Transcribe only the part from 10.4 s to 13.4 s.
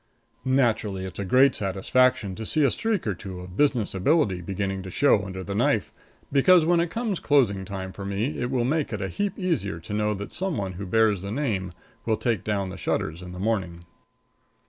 one who bears the name will take down the shutters in the